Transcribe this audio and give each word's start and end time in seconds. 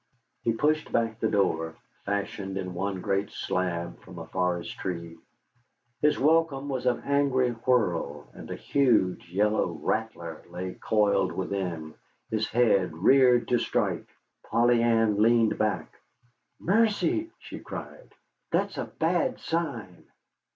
He 0.41 0.51
pushed 0.51 0.91
back 0.91 1.19
the 1.19 1.29
door, 1.29 1.75
fashioned 2.05 2.57
in 2.57 2.73
one 2.73 3.01
great 3.01 3.29
slab 3.29 3.99
from 4.01 4.17
a 4.17 4.25
forest 4.25 4.71
tree. 4.79 5.19
His 6.01 6.17
welcome 6.17 6.69
was 6.69 6.87
an 6.87 7.03
angry 7.05 7.51
whir, 7.51 8.23
and 8.33 8.49
a 8.49 8.55
huge 8.55 9.31
yellow 9.31 9.67
rattler 9.73 10.41
lay 10.49 10.73
coiled 10.73 11.31
within, 11.33 11.93
his 12.31 12.49
head 12.49 12.91
reared 12.95 13.47
to 13.49 13.59
strike. 13.59 14.07
Polly 14.49 14.81
Ann 14.81 15.21
leaned 15.21 15.59
back. 15.59 16.01
"Mercy," 16.59 17.29
she 17.37 17.59
cried, 17.59 18.11
"that's 18.49 18.79
a 18.79 18.85
bad 18.85 19.39
sign." 19.39 20.05